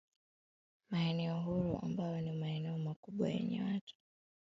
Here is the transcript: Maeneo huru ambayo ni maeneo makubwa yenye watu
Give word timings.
Maeneo 0.89 1.39
huru 1.41 1.79
ambayo 1.83 2.21
ni 2.21 2.31
maeneo 2.33 2.77
makubwa 2.77 3.29
yenye 3.29 3.61
watu 3.61 3.95